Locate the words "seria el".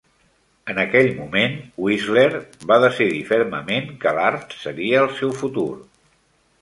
4.65-5.13